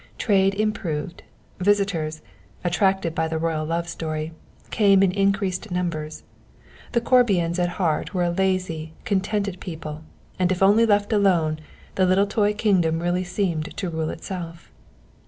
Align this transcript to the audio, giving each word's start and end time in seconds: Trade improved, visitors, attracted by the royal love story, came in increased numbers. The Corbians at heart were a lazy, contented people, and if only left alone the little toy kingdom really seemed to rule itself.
Trade 0.17 0.55
improved, 0.55 1.21
visitors, 1.59 2.23
attracted 2.63 3.13
by 3.13 3.27
the 3.27 3.37
royal 3.37 3.63
love 3.67 3.87
story, 3.87 4.31
came 4.71 5.03
in 5.03 5.11
increased 5.11 5.69
numbers. 5.69 6.23
The 6.93 7.01
Corbians 7.01 7.59
at 7.59 7.69
heart 7.77 8.11
were 8.11 8.23
a 8.23 8.31
lazy, 8.31 8.93
contented 9.05 9.59
people, 9.59 10.01
and 10.39 10.51
if 10.51 10.63
only 10.63 10.87
left 10.87 11.13
alone 11.13 11.59
the 11.93 12.07
little 12.07 12.25
toy 12.25 12.55
kingdom 12.55 12.99
really 12.99 13.23
seemed 13.23 13.77
to 13.77 13.91
rule 13.91 14.09
itself. 14.09 14.71